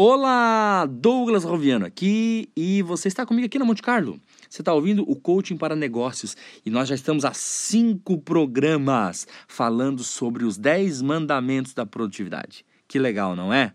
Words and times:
Olá, 0.00 0.86
Douglas 0.86 1.42
Roviano 1.42 1.84
aqui 1.84 2.48
e 2.54 2.82
você 2.82 3.08
está 3.08 3.26
comigo 3.26 3.46
aqui 3.46 3.58
na 3.58 3.64
Monte 3.64 3.82
Carlo. 3.82 4.20
Você 4.48 4.62
está 4.62 4.72
ouvindo 4.72 5.02
o 5.02 5.16
Coaching 5.16 5.56
para 5.56 5.74
Negócios 5.74 6.36
e 6.64 6.70
nós 6.70 6.88
já 6.88 6.94
estamos 6.94 7.24
há 7.24 7.32
cinco 7.34 8.16
programas 8.16 9.26
falando 9.48 10.04
sobre 10.04 10.44
os 10.44 10.56
10 10.56 11.02
mandamentos 11.02 11.74
da 11.74 11.84
produtividade. 11.84 12.64
Que 12.86 12.96
legal, 12.96 13.34
não 13.34 13.52
é? 13.52 13.72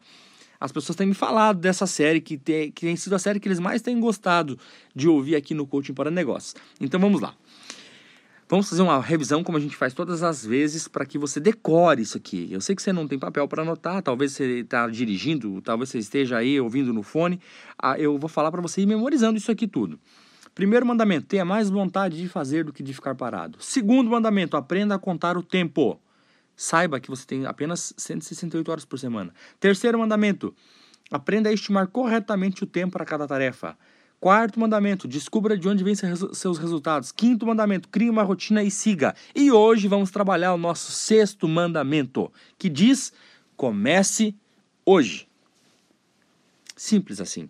As 0.61 0.71
pessoas 0.71 0.95
têm 0.95 1.07
me 1.07 1.13
falado 1.13 1.59
dessa 1.59 1.85
série 1.85 2.21
que 2.21 2.37
tem, 2.37 2.71
que 2.71 2.85
tem 2.85 2.95
sido 2.95 3.15
a 3.15 3.19
série 3.19 3.37
que 3.37 3.49
eles 3.49 3.59
mais 3.59 3.81
têm 3.81 3.99
gostado 3.99 4.57
de 4.95 5.09
ouvir 5.09 5.35
aqui 5.35 5.53
no 5.53 5.67
Coaching 5.67 5.93
para 5.93 6.09
Negócios. 6.09 6.55
Então 6.79 7.01
vamos 7.01 7.19
lá. 7.19 7.35
Vamos 8.47 8.69
fazer 8.69 8.81
uma 8.81 9.01
revisão 9.01 9.43
como 9.43 9.57
a 9.57 9.61
gente 9.61 9.75
faz 9.75 9.93
todas 9.93 10.21
as 10.21 10.45
vezes 10.45 10.87
para 10.87 11.05
que 11.05 11.17
você 11.17 11.39
decore 11.39 12.01
isso 12.01 12.17
aqui. 12.17 12.49
Eu 12.51 12.59
sei 12.59 12.75
que 12.75 12.81
você 12.81 12.91
não 12.91 13.07
tem 13.07 13.17
papel 13.17 13.47
para 13.47 13.61
anotar, 13.61 14.01
talvez 14.01 14.33
você 14.33 14.59
está 14.59 14.87
dirigindo, 14.87 15.61
talvez 15.61 15.89
você 15.89 15.99
esteja 15.99 16.37
aí 16.37 16.59
ouvindo 16.59 16.93
no 16.93 17.03
fone. 17.03 17.39
Ah, 17.81 17.97
eu 17.97 18.17
vou 18.17 18.29
falar 18.29 18.51
para 18.51 18.61
você 18.61 18.81
ir 18.81 18.85
memorizando 18.85 19.37
isso 19.37 19.51
aqui 19.51 19.67
tudo. 19.67 19.97
Primeiro 20.53 20.85
mandamento, 20.85 21.25
tenha 21.25 21.45
mais 21.45 21.69
vontade 21.69 22.17
de 22.17 22.27
fazer 22.27 22.63
do 22.65 22.73
que 22.73 22.83
de 22.83 22.93
ficar 22.93 23.15
parado. 23.15 23.57
Segundo 23.59 24.11
mandamento, 24.11 24.55
aprenda 24.55 24.93
a 24.93 24.99
contar 24.99 25.37
o 25.37 25.41
tempo. 25.41 25.99
Saiba 26.55 26.99
que 26.99 27.09
você 27.09 27.25
tem 27.25 27.45
apenas 27.45 27.93
168 27.97 28.69
horas 28.69 28.85
por 28.85 28.99
semana. 28.99 29.33
Terceiro 29.59 29.97
mandamento, 29.97 30.53
aprenda 31.09 31.49
a 31.49 31.53
estimar 31.53 31.87
corretamente 31.87 32.63
o 32.63 32.67
tempo 32.67 32.93
para 32.93 33.05
cada 33.05 33.25
tarefa. 33.25 33.75
Quarto 34.23 34.57
mandamento, 34.57 35.05
descubra 35.05 35.57
de 35.57 35.67
onde 35.67 35.83
vêm 35.83 35.95
seus 35.95 36.57
resultados. 36.57 37.11
Quinto 37.11 37.45
mandamento, 37.45 37.89
crie 37.89 38.09
uma 38.09 38.23
rotina 38.23 38.63
e 38.63 38.71
siga. 38.71 39.13
E 39.35 39.51
hoje 39.51 39.85
vamos 39.85 40.11
trabalhar 40.11 40.53
o 40.53 40.57
nosso 40.57 40.93
sexto 40.93 41.45
mandamento, 41.45 42.31
que 42.57 42.69
diz: 42.69 43.11
comece 43.57 44.33
hoje. 44.85 45.27
Simples 46.73 47.19
assim. 47.19 47.49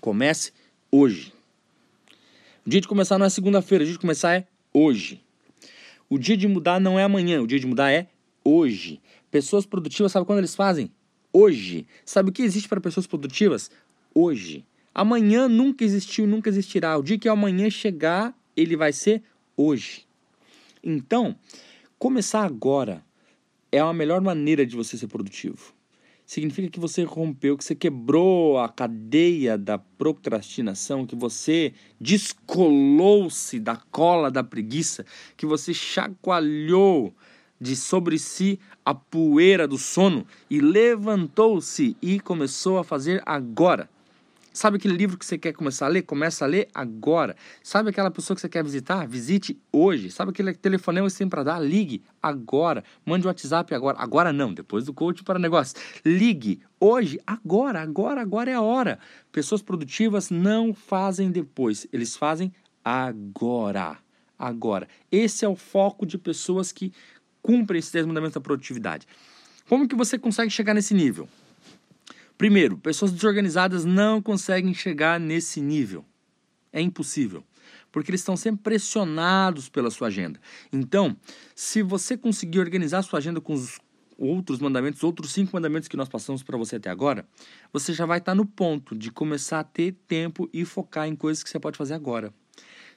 Comece 0.00 0.52
hoje. 0.90 1.32
O 2.66 2.68
dia 2.70 2.80
de 2.80 2.88
começar 2.88 3.16
não 3.16 3.26
é 3.26 3.30
segunda-feira, 3.30 3.84
o 3.84 3.86
dia 3.86 3.94
de 3.94 4.00
começar 4.00 4.34
é 4.34 4.44
hoje. 4.74 5.22
O 6.10 6.18
dia 6.18 6.36
de 6.36 6.48
mudar 6.48 6.80
não 6.80 6.98
é 6.98 7.04
amanhã, 7.04 7.40
o 7.40 7.46
dia 7.46 7.60
de 7.60 7.66
mudar 7.68 7.92
é 7.92 8.08
hoje. 8.42 9.00
Pessoas 9.30 9.64
produtivas, 9.64 10.10
sabe 10.10 10.26
quando 10.26 10.40
eles 10.40 10.56
fazem? 10.56 10.90
Hoje. 11.32 11.86
Sabe 12.04 12.30
o 12.30 12.32
que 12.32 12.42
existe 12.42 12.68
para 12.68 12.80
pessoas 12.80 13.06
produtivas? 13.06 13.70
Hoje. 14.12 14.64
Amanhã 14.98 15.46
nunca 15.46 15.84
existiu, 15.84 16.26
nunca 16.26 16.48
existirá. 16.48 16.96
O 16.96 17.02
dia 17.02 17.18
que 17.18 17.28
amanhã 17.28 17.68
chegar, 17.68 18.34
ele 18.56 18.74
vai 18.78 18.94
ser 18.94 19.22
hoje. 19.54 20.06
Então, 20.82 21.36
começar 21.98 22.46
agora 22.46 23.04
é 23.70 23.78
a 23.78 23.92
melhor 23.92 24.22
maneira 24.22 24.64
de 24.64 24.74
você 24.74 24.96
ser 24.96 25.06
produtivo. 25.06 25.74
Significa 26.24 26.70
que 26.70 26.80
você 26.80 27.02
rompeu, 27.02 27.58
que 27.58 27.64
você 27.64 27.74
quebrou 27.74 28.58
a 28.58 28.70
cadeia 28.70 29.58
da 29.58 29.76
procrastinação, 29.76 31.04
que 31.04 31.14
você 31.14 31.74
descolou-se 32.00 33.60
da 33.60 33.76
cola 33.76 34.30
da 34.30 34.42
preguiça, 34.42 35.04
que 35.36 35.44
você 35.44 35.74
chacoalhou 35.74 37.14
de 37.60 37.76
sobre 37.76 38.18
si 38.18 38.58
a 38.82 38.94
poeira 38.94 39.68
do 39.68 39.76
sono 39.76 40.26
e 40.48 40.58
levantou-se 40.58 41.94
e 42.00 42.18
começou 42.18 42.78
a 42.78 42.84
fazer 42.84 43.22
agora. 43.26 43.90
Sabe 44.56 44.78
aquele 44.78 44.96
livro 44.96 45.18
que 45.18 45.26
você 45.26 45.36
quer 45.36 45.52
começar 45.52 45.84
a 45.84 45.88
ler? 45.90 46.00
Começa 46.00 46.46
a 46.46 46.48
ler 46.48 46.66
agora. 46.74 47.36
Sabe 47.62 47.90
aquela 47.90 48.10
pessoa 48.10 48.34
que 48.34 48.40
você 48.40 48.48
quer 48.48 48.64
visitar? 48.64 49.06
Visite 49.06 49.60
hoje. 49.70 50.10
Sabe 50.10 50.30
aquele 50.30 50.54
telefonema 50.54 51.06
que 51.06 51.12
você 51.12 51.18
tem 51.18 51.28
para 51.28 51.42
dar? 51.42 51.60
Ligue 51.60 52.02
agora. 52.22 52.82
Mande 53.04 53.26
o 53.26 53.28
WhatsApp 53.28 53.74
agora. 53.74 53.98
Agora 54.00 54.32
não, 54.32 54.54
depois 54.54 54.86
do 54.86 54.94
coach 54.94 55.22
para 55.22 55.38
negócios. 55.38 55.78
Ligue 56.02 56.62
hoje, 56.80 57.20
agora, 57.26 57.82
agora, 57.82 58.22
agora 58.22 58.50
é 58.50 58.54
a 58.54 58.62
hora. 58.62 58.98
Pessoas 59.30 59.60
produtivas 59.60 60.30
não 60.30 60.72
fazem 60.72 61.30
depois, 61.30 61.86
eles 61.92 62.16
fazem 62.16 62.50
agora. 62.82 63.98
Agora. 64.38 64.88
Esse 65.12 65.44
é 65.44 65.48
o 65.48 65.54
foco 65.54 66.06
de 66.06 66.16
pessoas 66.16 66.72
que 66.72 66.94
cumprem 67.42 67.78
esses 67.78 67.92
10 67.92 68.06
mandamentos 68.06 68.34
da 68.34 68.40
produtividade. 68.40 69.06
Como 69.68 69.86
que 69.86 69.94
você 69.94 70.18
consegue 70.18 70.50
chegar 70.50 70.72
nesse 70.72 70.94
nível? 70.94 71.28
Primeiro, 72.38 72.76
pessoas 72.76 73.12
desorganizadas 73.12 73.84
não 73.84 74.20
conseguem 74.20 74.74
chegar 74.74 75.18
nesse 75.18 75.60
nível. 75.60 76.04
É 76.72 76.80
impossível. 76.80 77.42
Porque 77.90 78.10
eles 78.10 78.20
estão 78.20 78.36
sempre 78.36 78.62
pressionados 78.62 79.68
pela 79.68 79.90
sua 79.90 80.08
agenda. 80.08 80.38
Então, 80.70 81.16
se 81.54 81.82
você 81.82 82.16
conseguir 82.16 82.58
organizar 82.60 82.98
a 82.98 83.02
sua 83.02 83.18
agenda 83.18 83.40
com 83.40 83.54
os 83.54 83.78
outros 84.18 84.58
mandamentos, 84.58 85.02
outros 85.02 85.32
cinco 85.32 85.52
mandamentos 85.54 85.88
que 85.88 85.96
nós 85.96 86.08
passamos 86.08 86.42
para 86.42 86.56
você 86.56 86.76
até 86.76 86.90
agora, 86.90 87.26
você 87.72 87.92
já 87.92 88.06
vai 88.06 88.18
estar 88.18 88.34
no 88.34 88.46
ponto 88.46 88.94
de 88.94 89.10
começar 89.10 89.60
a 89.60 89.64
ter 89.64 89.92
tempo 90.06 90.48
e 90.52 90.64
focar 90.64 91.06
em 91.06 91.16
coisas 91.16 91.42
que 91.42 91.50
você 91.50 91.58
pode 91.58 91.76
fazer 91.76 91.94
agora. 91.94 92.32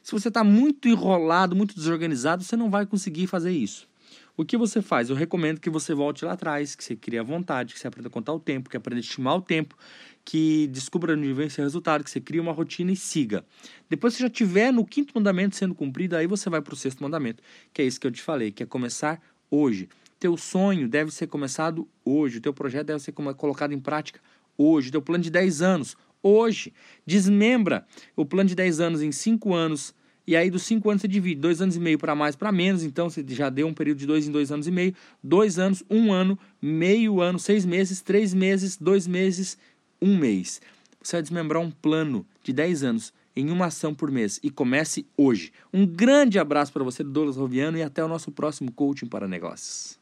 Se 0.02 0.12
você 0.12 0.30
está 0.30 0.44
muito 0.44 0.88
enrolado, 0.88 1.56
muito 1.56 1.76
desorganizado, 1.76 2.44
você 2.44 2.56
não 2.56 2.70
vai 2.70 2.86
conseguir 2.86 3.28
fazer 3.28 3.52
isso. 3.52 3.89
O 4.38 4.46
que 4.46 4.58
você 4.58 4.82
faz? 4.82 5.10
Eu 5.10 5.16
recomendo 5.16 5.60
que 5.60 5.70
você 5.70 5.94
volte 5.94 6.24
lá 6.24 6.34
atrás, 6.34 6.76
que 6.76 6.84
você 6.84 6.96
crie 6.96 7.20
a 7.20 7.24
vontade, 7.24 7.74
que 7.74 7.80
você 7.80 7.88
aprenda 7.88 8.08
a 8.08 8.12
contar 8.12 8.34
o 8.34 8.40
tempo, 8.40 8.70
que 8.70 8.78
aprenda 8.78 9.00
a 9.00 9.02
estimar 9.02 9.36
o 9.36 9.42
tempo, 9.42 9.76
que 10.24 10.68
descubra 10.68 11.14
onde 11.14 11.34
vem 11.34 11.48
esse 11.48 11.62
resultado, 11.62 12.04
que 12.04 12.10
você 12.10 12.22
crie 12.22 12.40
uma 12.40 12.52
rotina 12.52 12.92
e 12.92 12.96
siga. 12.96 13.46
Depois 13.90 14.16
que 14.16 14.22
já 14.22 14.30
tiver 14.30 14.72
no 14.72 14.86
quinto 14.86 15.14
mandamento 15.16 15.56
sendo 15.56 15.76
cumprido, 15.76 16.16
aí 16.16 16.28
você 16.28 16.50
vai 16.50 16.62
para 16.62 16.74
o 16.74 16.78
sexto 16.78 17.02
mandamento, 17.04 17.44
que 17.74 17.82
é 17.82 17.86
isso 17.86 18.00
que 18.00 18.08
eu 18.08 18.12
te 18.12 18.22
falei, 18.22 18.52
que 18.52 18.64
é 18.64 18.66
começar 18.66 19.22
hoje. 19.50 19.90
Teu 20.20 20.38
sonho 20.38 20.88
deve 20.88 21.12
ser 21.12 21.28
começado 21.28 21.88
hoje, 22.04 22.38
o 22.38 22.42
teu 22.42 22.54
projeto 22.54 22.88
deve 22.88 23.00
ser 23.00 23.12
colocado 23.12 23.74
em 23.74 23.80
prática 23.80 24.20
hoje, 24.58 24.92
teu 24.92 25.02
plano 25.02 25.24
de 25.24 25.30
10 25.30 25.62
anos, 25.62 25.98
hoje. 26.22 26.74
Desmembra 27.06 27.86
o 28.16 28.26
plano 28.26 28.50
de 28.50 28.56
10 28.56 28.82
anos 28.82 29.02
em 29.02 29.12
5 29.12 29.54
anos, 29.54 29.94
e 30.30 30.36
aí, 30.36 30.52
dos 30.52 30.62
cinco 30.62 30.92
anos, 30.92 31.02
você 31.02 31.08
divide 31.08 31.42
dois 31.42 31.60
anos 31.60 31.76
e 31.76 31.80
meio 31.80 31.98
para 31.98 32.14
mais, 32.14 32.36
para 32.36 32.52
menos. 32.52 32.84
Então, 32.84 33.10
você 33.10 33.26
já 33.30 33.50
deu 33.50 33.66
um 33.66 33.74
período 33.74 33.98
de 33.98 34.06
dois 34.06 34.28
em 34.28 34.32
dois 34.32 34.52
anos 34.52 34.68
e 34.68 34.72
meio. 34.72 34.94
Dois 35.24 35.58
anos, 35.58 35.84
um 35.90 36.14
ano, 36.14 36.38
meio 36.62 37.20
ano, 37.20 37.40
seis 37.40 37.66
meses, 37.66 38.00
três 38.00 38.32
meses, 38.32 38.78
dois 38.78 39.08
meses, 39.08 39.58
um 40.00 40.16
mês. 40.16 40.62
Você 41.02 41.16
vai 41.16 41.24
desmembrar 41.24 41.60
um 41.64 41.72
plano 41.72 42.24
de 42.44 42.54
dez 42.54 42.84
anos 42.84 43.12
em 43.36 43.50
uma 43.50 43.66
ação 43.66 43.92
por 43.96 44.12
mês 44.12 44.40
e 44.44 44.52
comece 44.52 45.04
hoje. 45.18 45.52
Um 45.74 45.84
grande 45.84 46.38
abraço 46.38 46.72
para 46.72 46.84
você, 46.84 47.04
Douglas 47.04 47.36
Roviano, 47.36 47.80
e 47.80 47.82
até 47.82 48.04
o 48.04 48.08
nosso 48.08 48.32
próximo 48.32 48.72
Coaching 48.72 49.08
para 49.08 49.28
Negócios. 49.28 49.99